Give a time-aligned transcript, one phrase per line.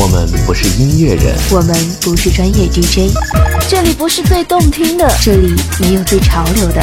[0.00, 3.14] 我们不是音乐人，我们不是专业 DJ，
[3.68, 6.80] 这里不是最动听的，这里没有最潮流的。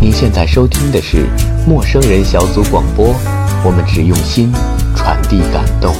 [0.00, 1.28] 您现在收听的是
[1.64, 3.14] 陌生人小组广播，
[3.64, 4.52] 我们只用心
[4.96, 5.94] 传递感动。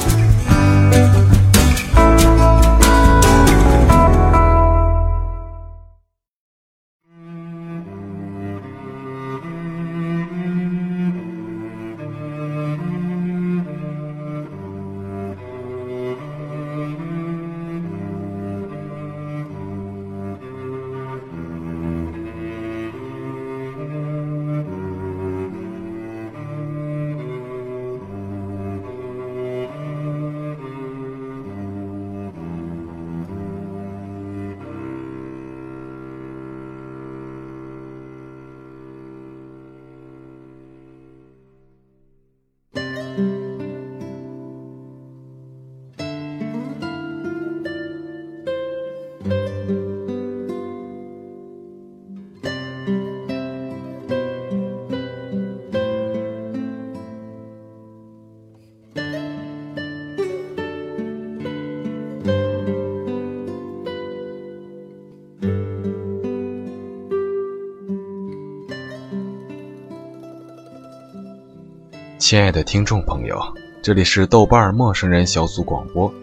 [72.27, 73.39] 亲爱的听众朋友，
[73.81, 76.13] 这里是豆瓣陌生人小组广播，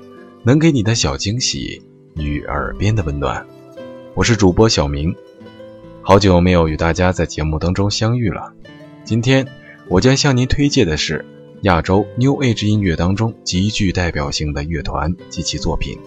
[0.43, 1.83] 能给你的小惊喜
[2.17, 3.47] 与耳边的温暖。
[4.13, 5.17] 我是主播小明，
[6.03, 8.53] 好久没有与大家在节目当中相遇了。
[9.03, 9.49] 今天
[9.89, 11.25] 我将向您推荐的是
[11.63, 15.99] 亚洲 New Age 音乐当中极具代表性的乐团及其作品。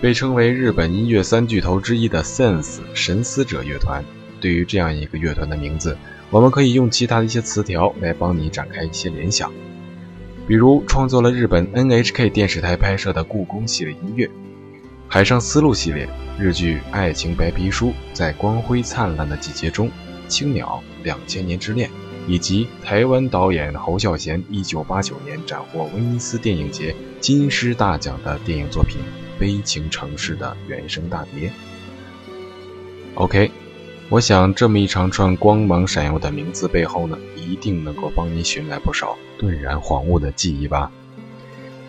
[0.00, 4.02] 被称为日本音乐三巨头之一的 Sense 神思者乐团，
[4.40, 5.96] 对于这样一个乐团的名字，
[6.30, 9.52] 我们可以用其他的一些词条来帮你展开一些联想，
[10.48, 14.30] 比如创作了日本 NHK 电视台拍摄的故宫系列音乐、
[15.06, 16.08] 海上丝路系列、
[16.38, 19.90] 日剧《爱情白皮书》在光辉灿烂的季节中、
[20.28, 21.90] 青鸟两千年之恋，
[22.26, 28.98] 以及台湾导演侯孝贤一九八九年斩获威尼斯电影节金狮大奖的电影作品。
[29.40, 31.50] 悲情城市的原声大碟。
[33.14, 33.50] OK，
[34.10, 40.92] 我想这么一长串光芒闪耀的名字背后呢，一定能够帮你寻来不少顿然恍悟的记忆吧。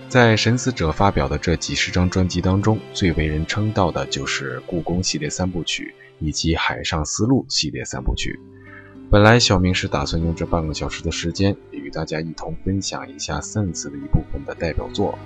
[0.07, 8.39] 在神思者发表的这几十张专辑当中，最为人称道的就是故宫系列三部曲以及海上丝路系列三部曲。
[9.09, 15.17] 本来小明是打算用这半个小时的时间，与大家一同分享一下 Sense 的一部分的代表作。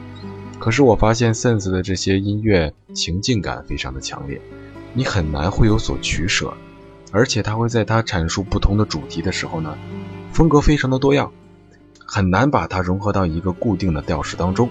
[0.66, 4.42] 可是我发现 Sense 的这些音乐情境感非常的强烈，
[4.96, 6.52] 你很难会有所取舍，
[7.12, 9.78] 而且他会在他阐述不同的主题的时候呢，
[10.32, 11.32] 风格非常的多样，
[12.04, 14.68] 很难把它融合到一个固定的调式当中，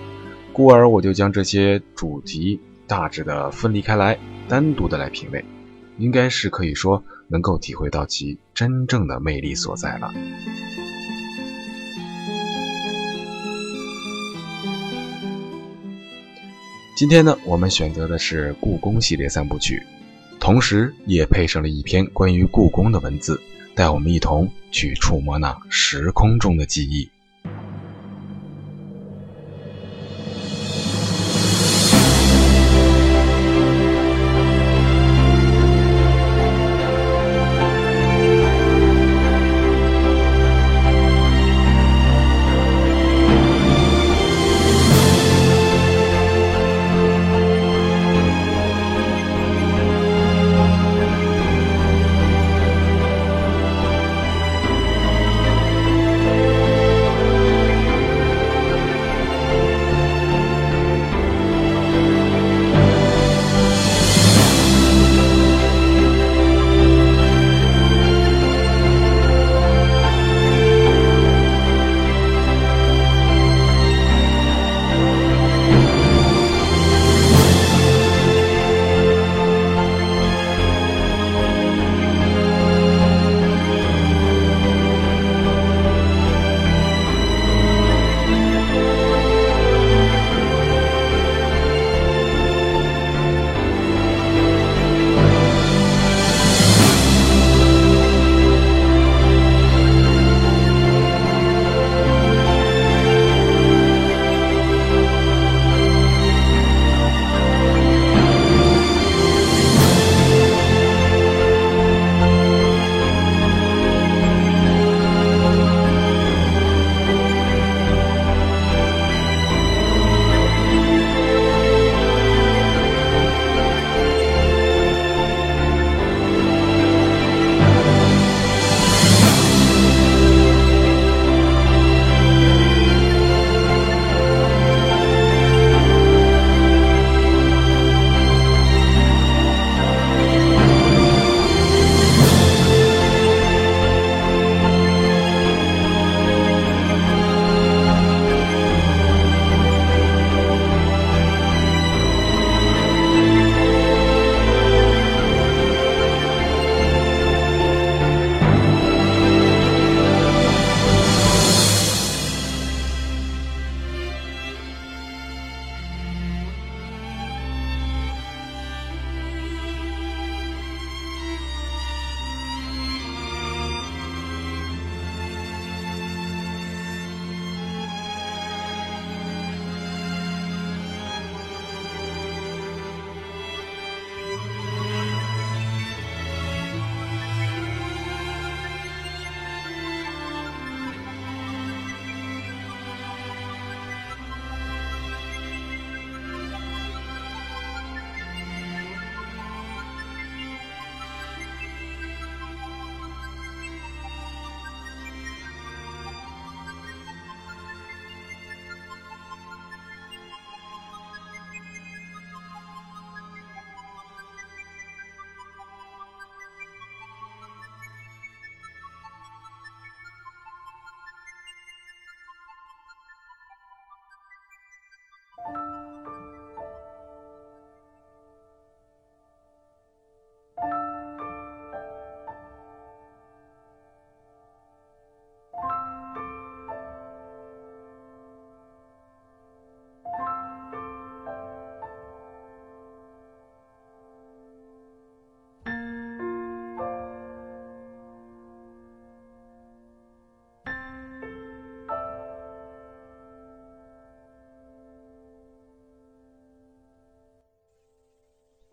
[0.53, 4.19] 故而我就将这些主题大致的分离开来，
[4.49, 5.45] 单独的来品味，
[5.99, 10.13] 应该是可以说能够体会到其真正的魅力所在了。
[16.97, 19.83] 今天呢，我们选择的是故宫系列三部曲，
[20.39, 23.41] 同时也配上了一篇关于故宫的文字，
[23.75, 27.11] 带我们一同去触摸那时空中的记忆。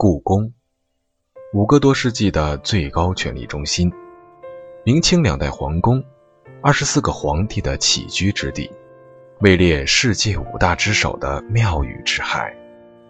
[0.03, 0.51] 故宫，
[1.53, 3.93] 五个多世纪的最高权力中心，
[4.83, 6.03] 明清两代皇宫，
[6.59, 8.71] 二十四个皇帝的起居之地，
[9.41, 12.51] 位列世界五大之首的庙宇之海，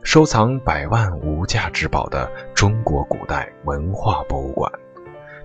[0.03, 4.69] 收藏百万无价之宝的中国古代文化博物馆，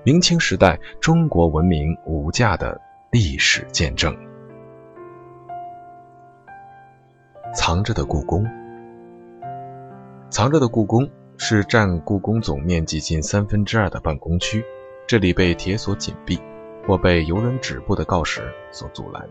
[0.03, 2.81] 明清时代中国文明无价的
[3.13, 4.13] 历史见证。
[7.55, 8.45] 藏着的故宫，
[10.29, 14.65] 藏着的故宫是占故宫总面积近三分之二的办公区，
[15.07, 16.41] 这里被铁锁紧闭，
[16.87, 19.29] 或被游人止步的告示所阻拦。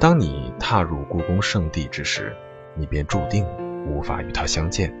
[0.00, 2.34] 当你踏入故宫圣地之时，
[2.74, 3.46] 你便注定
[3.86, 4.92] 无法与它相见。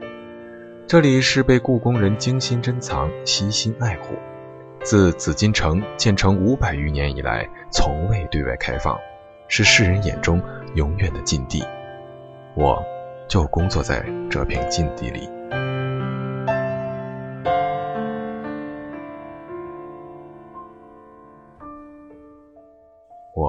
[0.86, 4.14] 这里是被故宫人精心珍藏、悉心爱护，
[4.82, 8.98] 自紫禁城建成五百余年以来，从未对外开放，
[9.48, 10.42] 是世人眼中
[10.74, 11.64] 永远的禁地。
[12.54, 12.82] 我
[13.28, 15.28] 就工作在这片禁地里。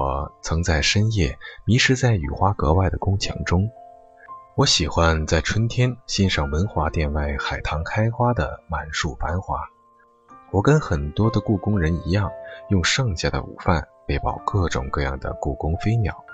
[0.00, 3.70] 我曾在深夜迷失在雨花阁外的宫墙中。
[4.56, 9.60] 我喜欢在春天欣赏文华殿外海棠开花的满树繁花。
[10.52, 12.30] 我跟很多的故宫人一样，
[12.70, 16.24] 用剩下的午饭喂饱各种各样的故宫飞鸟。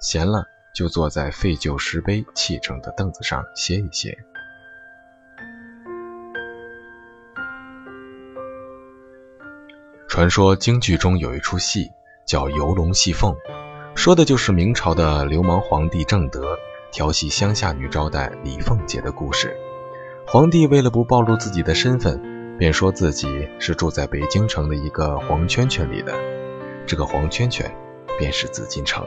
[0.00, 0.44] 闲了。
[0.72, 4.16] 就坐在废旧石碑砌成的凳子上歇一歇。
[10.06, 11.90] 传说京剧中有一出戏
[12.30, 13.32] 叫《游龙戏凤》，
[13.96, 16.56] 说的就是明朝的流氓皇帝正德
[16.92, 19.56] 调戏乡下女招待李凤姐的故事。
[20.28, 26.14] 皇帝为了不暴露自己的身份，便说自己是住在北京城的一个黄圈圈里的，
[26.86, 27.68] 这个黄圈圈
[28.16, 29.04] 便是紫禁城。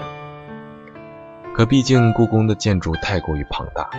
[1.55, 3.89] 可毕竟故宫的建筑太过于庞大，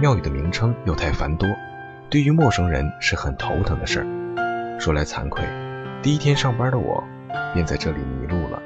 [0.00, 1.48] 庙宇的名称又太繁多，
[2.08, 4.78] 对于陌生人是很头疼的事儿。
[4.78, 5.42] 说来惭愧，
[6.00, 7.02] 第一天上班的我
[7.52, 8.62] 便在这里迷路了。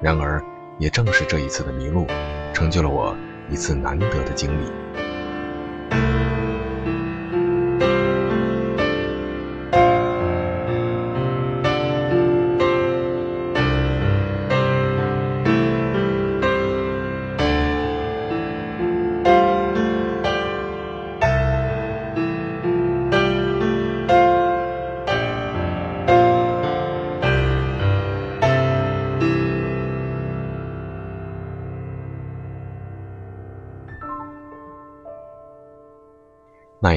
[0.00, 0.40] 然而，
[0.78, 2.06] 也正是这一次的迷路，
[2.54, 3.16] 成就了我
[3.50, 4.70] 一次难得的经历。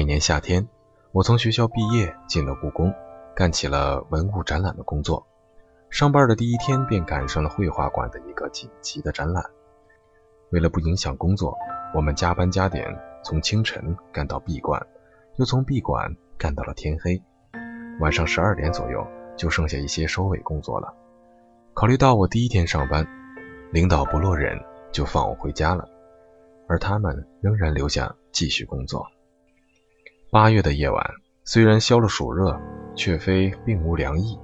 [0.02, 0.66] 一年夏天，
[1.12, 2.92] 我从学校毕业，进了故宫，
[3.36, 5.28] 干起了文物展览的工作。
[5.90, 9.44] 上班的第一天便赶上了绘画馆的一个紧急的展览。
[10.50, 11.56] 为了不影响工作，
[11.94, 14.84] 我们加班加点，从清晨干到闭馆，
[15.36, 17.22] 又从闭馆干到了天黑。
[18.00, 19.06] 晚上十二点左右，
[19.36, 20.92] 就剩下一些收尾工作了。
[21.74, 23.06] 考虑到我第一天上班，
[23.70, 24.58] 领导不落忍，
[24.90, 25.88] 就放我回家了，
[26.66, 29.06] 而他们仍然留下继续工作。
[30.32, 31.10] 八月的夜晚，
[31.44, 32.58] 虽然消了暑热，
[32.94, 34.40] 却非并无凉意。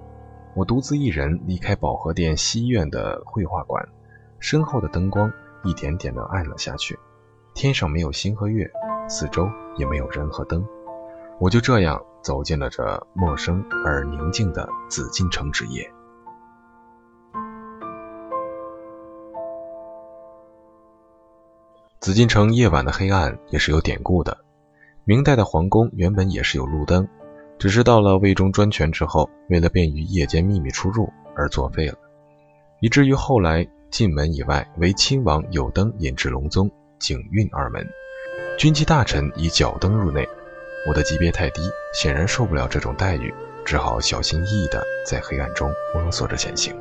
[0.54, 3.82] 我独自一人离开保和殿西院的绘画馆，
[4.38, 5.32] 身后的灯光
[5.64, 6.98] 一点点的暗了下去，
[7.54, 8.70] 天上没有星和月，
[9.08, 10.62] 四周也没有人和灯。
[11.40, 15.90] 我就这样走进了这陌生而宁静的紫禁城之夜。
[21.98, 24.36] 紫禁城夜晚的黑暗也是有典故的。
[25.08, 27.08] 明代的皇宫原本也是有路灯，
[27.58, 31.94] 只是到了魏忠专权之后，为了便于夜间秘密出入而作废了，
[32.82, 37.88] 以至于后来进门以外唯亲王有灯引至隆宗、景运二门，
[38.58, 40.28] 军机大臣以脚灯入内。
[40.86, 41.62] 我的级别太低，
[41.94, 43.32] 显然受不了这种待遇，
[43.64, 46.76] 只好小心翼翼地在黑暗中摸索着前行。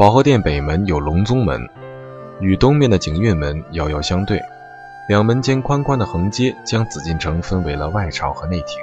[0.00, 1.68] 保和殿北门有隆宗门，
[2.40, 4.40] 与东面的景运门遥遥相对，
[5.10, 8.78] 两门间宽宽的横街将紫禁城分为了外朝和内廷。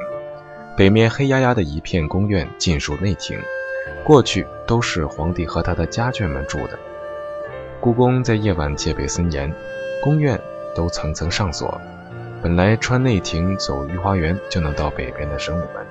[0.75, 3.35] 北面黑压压的一片宫院尽属内廷，
[4.03, 6.77] 过去都是皇帝和他的家眷们住的。
[7.81, 9.51] 故宫在夜晚戒备森严，
[10.03, 10.39] 宫院
[10.75, 11.81] 都层层上锁。
[12.43, 15.83] 本来穿内廷走御花园就能到北边的神武门，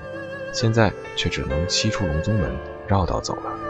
[0.52, 2.48] 现在却只能西出隆宗门
[2.86, 3.65] 绕道走了。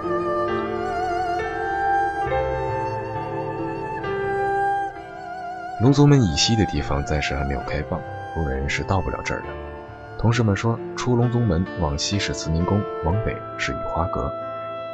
[5.78, 8.00] 龙宗门以西的地方暂时还没有开放，
[8.34, 9.46] 路人是到不了这儿的。
[10.18, 14.32] 同事们说，出龙宗门往西是慈宁宫，往北是雨花阁，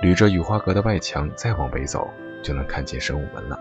[0.02, 2.10] 捋着雨花阁的外墙再往北走，
[2.42, 3.56] 就能看见神武门了。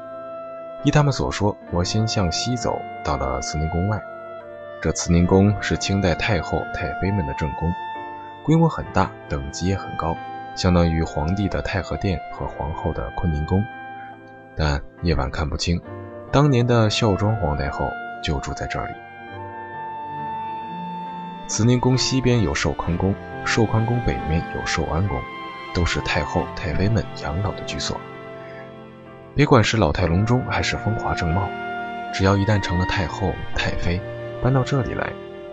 [0.84, 4.02] 依他们所说，我先向西走，到了慈宁宫外。
[4.82, 7.72] 这慈宁宫是清代太后、太妃们的正宫，
[8.44, 10.18] 规模很大，等级也很高，
[10.56, 13.64] 相当于皇帝的太和殿和皇后的坤宁宫。
[14.56, 15.80] 但夜晚看不清，
[16.32, 17.92] 当年的孝庄皇太后
[18.24, 18.94] 就住在这里。
[21.46, 25.20] 慈宁宫西边有寿康宫，寿康宫北面有寿安宫，
[25.74, 28.00] 都是太后、太妃们养老的居所。
[29.36, 31.50] 别管是老态龙钟还是风华正茂，
[32.14, 34.00] 只要一旦成了太后、太妃，
[34.42, 35.12] 搬到这里来，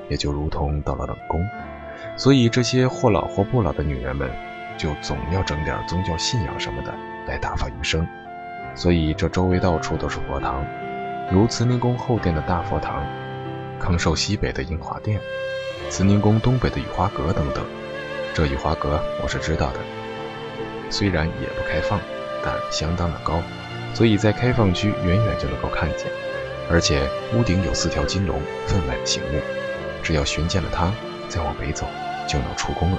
[0.09, 1.45] 也就如同到了冷宫。
[2.17, 4.31] 所以这些或老或不老的女人们，
[4.77, 6.95] 就总要整点宗教信仰什么的
[7.27, 8.07] 来打发余生。
[8.79, 10.65] 所以这周围到处都是佛堂，
[11.33, 13.05] 如慈宁宫后殿的大佛堂，
[13.81, 15.21] 康寿西北的英华殿。
[15.91, 17.65] 慈宁宫东北的雨花阁等等，
[18.33, 19.81] 这雨花阁我是知道的，
[20.91, 21.99] 虽然也不开放，
[22.45, 23.43] 但相当的高，
[23.95, 26.07] 所以在开放区远远就能够看见，
[26.71, 29.41] 而且屋顶有四条金龙分外的醒目，
[30.05, 30.93] 只要寻见了它，
[31.29, 31.85] 再往北走
[32.29, 32.99] 就能出宫了。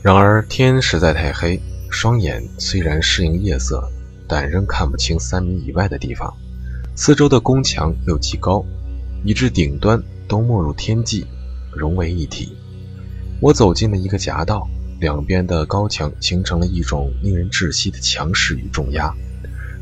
[0.00, 3.82] 然而天实在太黑，双眼虽然适应夜色，
[4.28, 6.32] 但仍看不清三米以外的地方。
[6.94, 8.64] 四周的宫墙又极高，
[9.24, 11.26] 以致顶端都没入天际，
[11.76, 12.56] 融为一体。
[13.40, 14.68] 我走进了一个夹道，
[15.00, 19.12] 两边的高墙形成了一种令人窒息的强势与重压，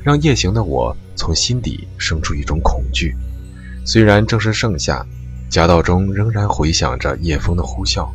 [0.02, 3.14] 让夜行的我从心底生出一种恐惧。
[3.84, 5.06] 虽然正是盛夏，
[5.50, 8.08] 夹道中仍然回响着夜风的呼啸。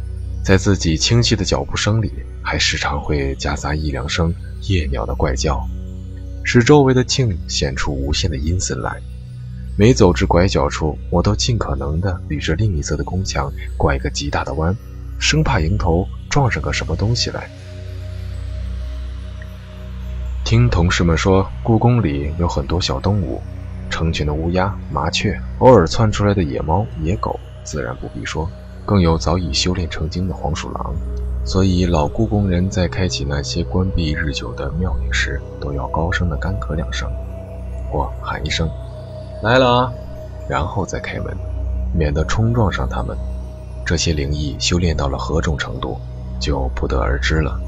[0.44, 4.34] 在自己清晰的脚步声里，还时常会夹杂一两声
[4.64, 5.64] 夜鸟的怪叫，
[6.44, 9.00] 使周围的静显出无限的阴森来。
[9.78, 14.76] 每走至拐角处，我都尽可能地捋着另一侧的宫墙拐个极大的弯，
[15.20, 17.48] 生怕迎头撞上个什么东西来。
[20.44, 23.40] 听同事们说，故宫里有很多小动物，
[23.90, 28.50] 成群的乌鸦、麻雀，偶尔窜出来的野猫、野狗，自然不必说。
[28.86, 30.94] 更有早已修炼成精的黄鼠狼，
[31.46, 37.10] 所以老故宫人在开启那些关闭日久的庙宇时，都要高声的干咳两声，
[37.92, 38.70] 或喊一声
[39.42, 39.94] “来了啊”，
[40.50, 41.36] 然后再开门，
[41.94, 43.18] 免得冲撞上他们。
[43.86, 45.98] 这些灵异修炼到了何种程度，
[46.40, 47.60] 就不得而知了。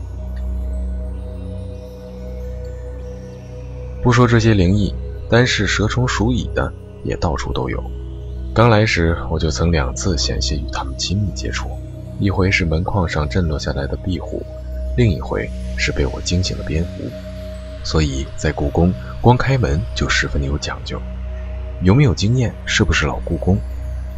[4.01, 4.93] 不说这些灵异，
[5.29, 6.71] 单是蛇虫鼠蚁的，
[7.03, 7.81] 也到处都有。
[8.55, 11.71] 刚来时，我就曾两次险些与他们亲密接触，
[12.19, 14.43] 一回是门框上震落下来的壁虎，
[14.95, 16.89] 另一回是被我惊醒的蝙蝠。
[17.83, 21.01] 所以在故宫，光开门就十分的有讲究。
[21.81, 23.57] 有没有经验，是不是老故宫，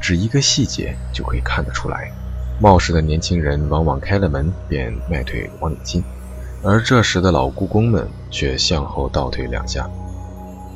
[0.01, 2.11] 只一个细节就可以看得出来。
[2.59, 6.03] 冒失的年轻人往往开了门便迈腿往里进，
[6.61, 9.89] 而这时的老故宫们却向后倒退两下。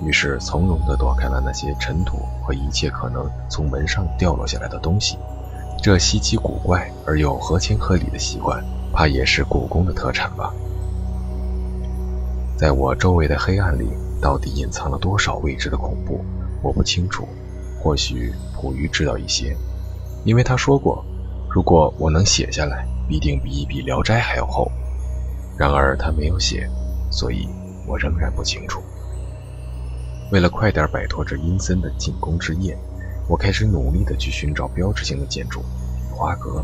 [0.03, 5.17] 于是从容地躲开了那些尘土和一切可能从门上掉落下来的东西。
[5.81, 8.63] 这稀奇古怪而又合情合理的习惯，
[8.93, 10.53] 怕也是故宫的特产吧。
[12.57, 13.87] 在我周围的黑暗里，
[14.21, 16.23] 到底隐藏了多少未知的恐怖，
[16.61, 17.27] 我不清楚。
[17.81, 19.55] 或许溥仪知道一些，
[20.25, 21.01] 因为他说过，
[21.49, 24.69] 如果我能写下来，必定比一笔《聊斋》还要厚。
[25.57, 26.69] 然而他没有写，
[27.09, 27.47] 所以
[27.87, 28.81] 我仍然不清楚。
[30.31, 32.77] 为了快点摆脱这阴森的进宫之夜，
[33.27, 35.61] 我开始努力地去寻找标志性的建筑——
[36.13, 36.63] 花阁。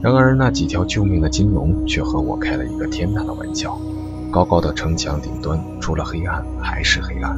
[0.00, 3.78] 然而，那几条救命的金龙却和我开了一个天大的玩笑。
[4.30, 7.36] 高高的城墙顶端，除了黑暗还是黑暗。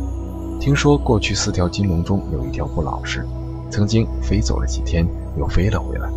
[0.60, 3.26] 听说过去四条金龙中有一条不老实，
[3.70, 5.06] 曾经飞走了几天，
[5.36, 6.08] 又飞了回来。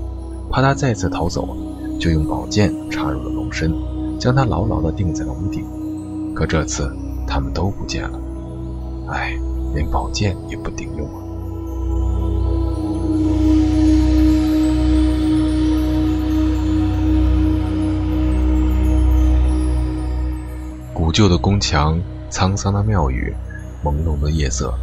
[0.51, 1.57] 怕它再次逃走，
[1.99, 3.73] 就用宝剑插入了龙身，
[4.19, 5.65] 将它牢牢地钉在了屋顶。
[6.35, 6.93] 可这次，
[7.25, 8.19] 它们都不见了。
[9.09, 9.37] 唉
[9.73, 11.27] 连宝剑也不顶用了
[20.93, 23.33] 古旧的宫墙沧桑的庙宇
[23.83, 24.73] 朦胧的夜色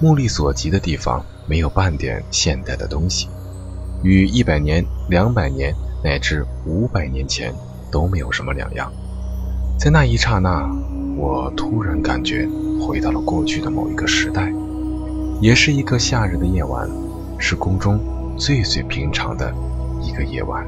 [0.00, 3.28] 目力所及的地方没有半点现代的东西
[4.02, 7.52] 与一百年两百年乃至五百年前
[7.90, 8.92] 都没有什么两样。
[9.78, 10.68] 在那一刹那
[11.16, 12.48] 我突然感觉
[12.80, 14.52] 回到了过去的某一个时代，
[15.40, 16.88] 也是一个夏日的夜晚，
[17.38, 17.98] 是宫中
[18.36, 19.52] 最最平常的
[20.00, 20.66] 一个夜晚。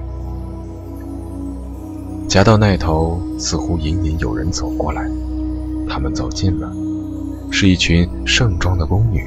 [2.29, 5.11] 夹道那头似乎隐隐有人走过来，
[5.88, 6.73] 他们走近了，
[7.51, 9.25] 是一群盛装的宫女，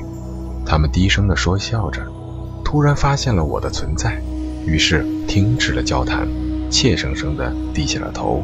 [0.65, 2.01] 她们低声的说笑着，
[2.63, 4.21] 突然发现了我的存在，
[4.65, 6.25] 于是停止了交谈，
[6.69, 8.41] 怯生生的低下了头，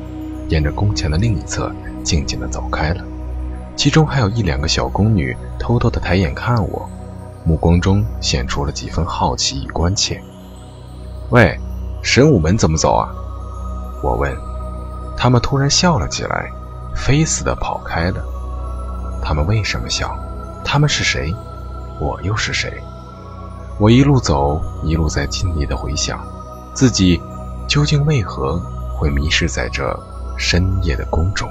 [0.50, 1.72] 沿着宫墙的另一侧
[2.04, 3.04] 静静的走开了。
[3.80, 6.90] 其中还有一两个小宫女偷偷的抬眼看我，
[7.46, 10.22] 目光中显出了几分好奇与关切。
[11.30, 11.58] 喂，
[12.02, 13.08] 神武门怎么走啊？
[14.04, 14.36] 我问。
[15.16, 16.52] 他们突然笑了起来，
[16.94, 18.22] 飞似的跑开了。
[19.24, 20.14] 他们为什么笑？
[20.66, 21.34] 他们是谁？
[22.02, 22.84] 我又是谁？
[23.78, 26.20] 我一路走，一路在尽力的回想，
[26.74, 27.22] 自己
[27.66, 28.62] 究竟为何
[28.94, 29.98] 会迷失在这
[30.38, 31.50] 深夜的宫中。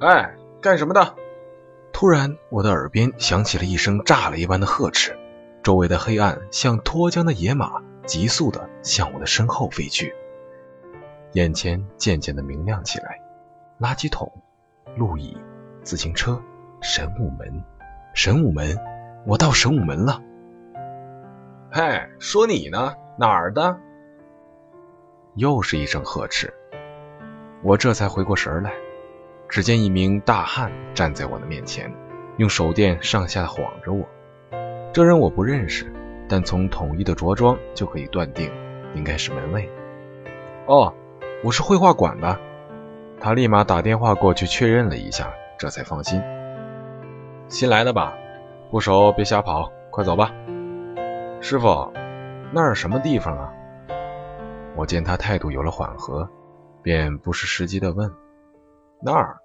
[0.00, 1.14] 哎，干什么的？
[1.92, 5.16] 突然，我的耳边响起了一声炸雷一般的呵斥，
[5.62, 10.12] 周围的黑暗像脱缰的野马，急速的向我的身后飞去。
[11.32, 13.20] 眼前渐渐的明亮起来，
[13.80, 14.32] 垃圾桶、
[14.96, 15.36] 路椅、
[15.82, 16.42] 自行车、
[16.82, 17.64] 神武门，
[18.12, 18.76] 神武门，
[19.26, 20.20] 我到神武门了。
[21.70, 23.78] 嘿，说你呢，哪儿的？
[25.36, 26.52] 又是一声呵斥，
[27.62, 28.72] 我这才回过神来。
[29.48, 31.92] 只见一名大汉站在我的面前，
[32.38, 34.04] 用手电上下晃着我。
[34.92, 35.92] 这人我不认识，
[36.28, 38.50] 但从统一的着装就可以断定，
[38.94, 39.68] 应该是门卫。
[40.66, 40.94] 哦，
[41.42, 42.38] 我是绘画馆的。
[43.20, 46.22] 他立马打电话过去确认了一下，这才放心。
[47.48, 48.14] 新来的吧？
[48.70, 50.32] 不熟别瞎跑，快走吧。
[51.40, 51.92] 师傅，
[52.52, 53.52] 那儿什么地方啊？
[54.76, 56.28] 我见他态度有了缓和，
[56.82, 58.10] 便不失时机的问：
[59.04, 59.36] 那儿？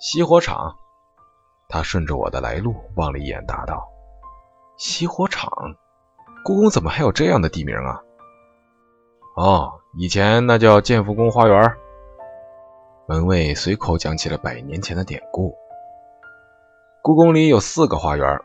[0.00, 0.76] 熄火场，
[1.68, 3.88] 他顺着我的来路望了一眼，答道
[4.78, 5.50] ：“熄火场，
[6.44, 8.00] 故宫怎么还有这样的地名啊
[9.34, 11.74] ？”“哦，以前那叫建福宫花园。”
[13.08, 15.52] 门卫随口讲起了百年前的典故。
[17.02, 18.40] 故宫里有四个花园：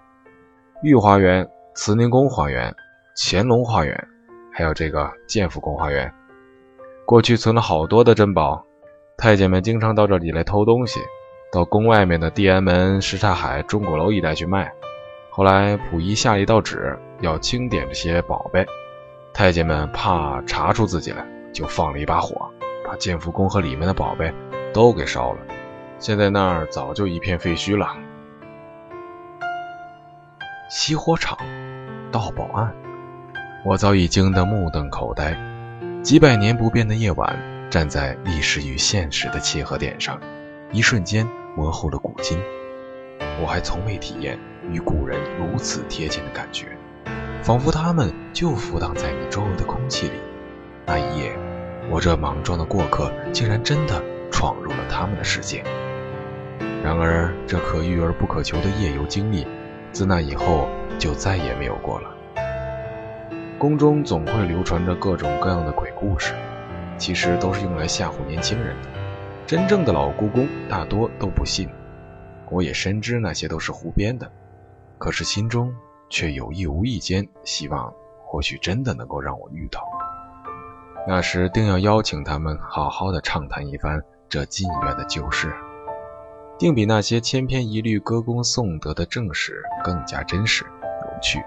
[0.82, 2.75] 御花园、慈宁宫花园、
[3.15, 4.08] 乾隆花园，
[4.51, 6.12] 还有这个建福宫花园。
[7.06, 8.64] 过去存了好多的珍宝，
[9.17, 10.99] 太监们经常到这里来偷东西。
[11.51, 14.73] 到宫外面的地安门、什刹海、钟鼓楼一带去卖。
[15.30, 18.65] 后来溥仪下了一道旨，要清点这些宝贝。
[19.34, 22.49] 太监们怕查出自己来，就放了一把火，
[22.86, 24.34] 把建福宫和里面的宝贝
[24.73, 25.39] 都给烧了。
[25.97, 27.95] 现在那儿早就一片废墟了。
[30.69, 31.38] 熄火场，
[32.12, 32.75] 盗宝案，
[33.63, 35.38] 我早已惊得目瞪口呆。
[36.01, 37.38] 几百年不变的夜晚，
[37.76, 40.18] 站在历史与现实的切合点上，
[40.72, 41.28] 一瞬间。
[41.58, 42.40] 模糊了古今，
[43.42, 44.40] 我还从未体验
[44.72, 46.68] 与古人如此贴近的感觉，
[47.44, 50.14] 仿佛他们就浮荡在你周围的空气里。
[50.86, 51.38] 那一夜，
[51.90, 55.62] 我这莽撞的过客竟然真的闯入了他们的世界。
[56.82, 59.46] 然而，这可遇而不可求的夜游经历，
[59.92, 62.10] 自那以后就再也没有过了。
[63.60, 66.34] 宫中总会流传着各种各样的鬼故事，
[66.98, 68.90] 其实都是用来吓唬年轻人的。
[69.46, 71.70] 真正的老故宫大多都不信，
[72.50, 74.32] 我也深知那些都是胡编的，
[74.98, 75.74] 可是心中
[76.10, 77.94] 却有意无意间希望，
[78.26, 79.82] 或许真的能够让我遇到。
[81.08, 85.54] 那时定要邀请他们好好的畅谈一番这近远的旧事，
[86.58, 90.66] 定比那些千篇一律歌功颂德的正史更加真实。
[90.82, 91.44] 有趣。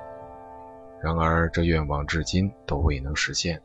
[1.03, 3.61] 然而这愿望至今都未能实现，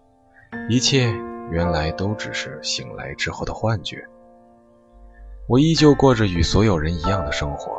[0.70, 1.14] 一切
[1.54, 4.04] 原来都只是醒来之后的幻觉。
[5.48, 7.72] 我依旧过着与所有人一样的生活，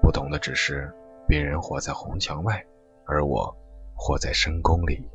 [0.00, 0.90] 不同的只是
[1.26, 2.64] 别人活在红墙外，
[3.04, 3.54] 而我
[3.94, 5.06] 活在深宫里。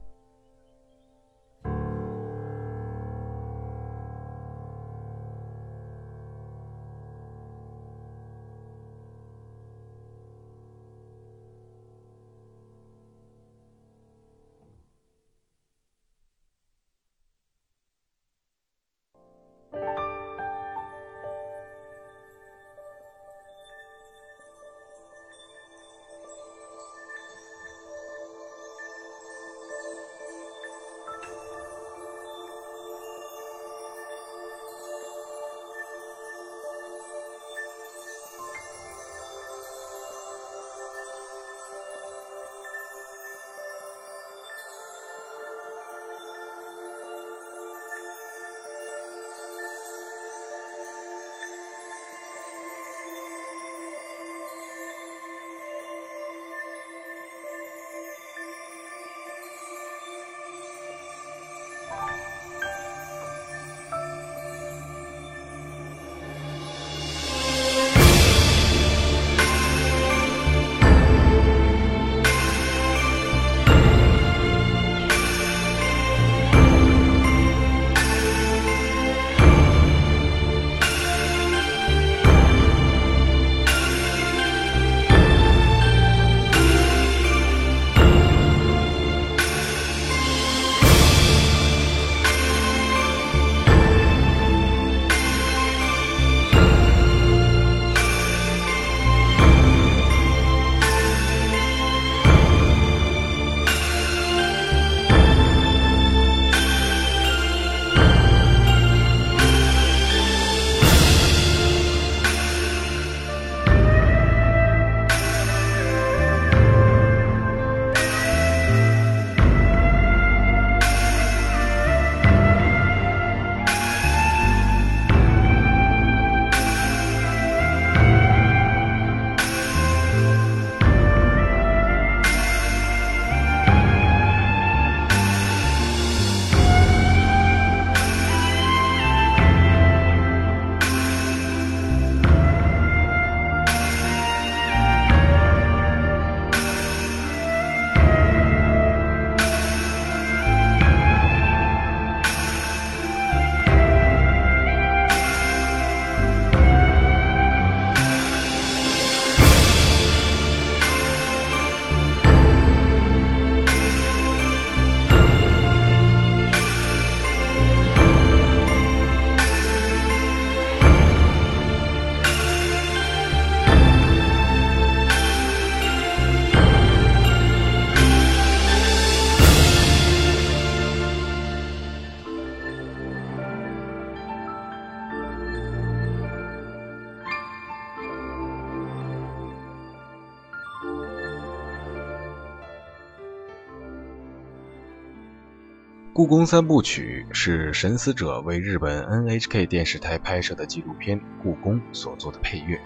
[196.23, 202.79] 故宫三部曲是神思者为日本 NHK 电视台拍摄的纪录片《故宫》所做的配乐，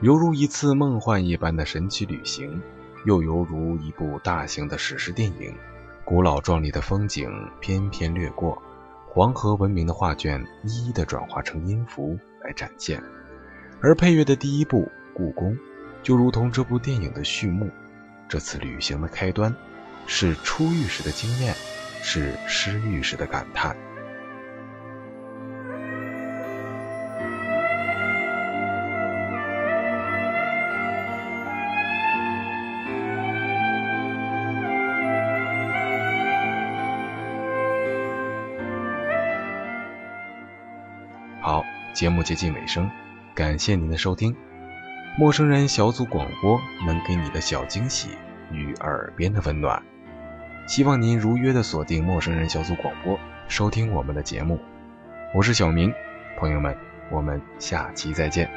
[0.00, 2.62] 犹如一次梦幻一般的神奇旅行，
[3.04, 5.54] 又犹如一部大型的史诗电影。
[6.02, 8.62] 古老壮丽的风景翩翩掠过，
[9.06, 13.02] 黄河文明的画卷一一的转化成音符来展现，
[13.82, 15.52] 而配乐的第一部《故宫》
[16.02, 17.68] 就如同这部电影的序幕，
[18.26, 19.54] 这次旅行的开端
[20.06, 21.54] 是初遇时的惊艳。
[22.02, 23.76] 是失欲时的感叹。
[41.40, 41.62] 好，
[41.94, 42.90] 节目接近尾声，
[43.32, 44.34] 感谢您的收听。
[45.16, 48.10] 陌生人小组广播能给你的小惊喜
[48.50, 49.82] 与耳边的温暖。
[50.66, 54.58] 希望您如约的锁定陌生人小组广播，收听我们的节目。
[55.32, 55.92] 我是小明，
[56.36, 56.76] 朋友们，
[57.08, 58.50] 我们下期再见。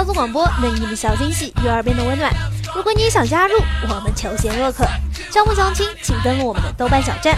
[0.00, 2.32] 小组广播，能给你的小惊喜与耳边的温暖。
[2.74, 4.82] 如果你也想加入，我们求贤若渴。
[5.30, 7.36] 招募详情请登录我们的豆瓣小站。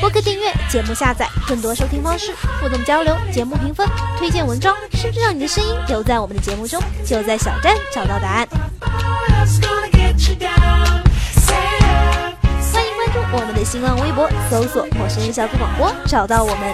[0.00, 3.84] 播客订阅、节目下载、更多收听方式、互动交流、节目评分、
[4.16, 8.46] 推荐文章，甚至让你的声音留在我们的节目中，就在小站找到答案。
[12.72, 16.72] 欢迎关注我们的新浪微博，搜索“陌生人小组广播”，找到我们。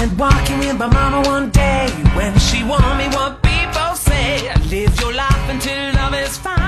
[0.00, 4.52] went walking with my mama one day when she warned me what people say.
[4.70, 6.67] Live your life until love is found.